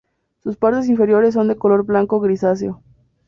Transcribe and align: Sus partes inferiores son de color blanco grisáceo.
Sus 0.41 0.57
partes 0.57 0.89
inferiores 0.89 1.35
son 1.35 1.47
de 1.47 1.57
color 1.57 1.85
blanco 1.85 2.19
grisáceo. 2.19 2.81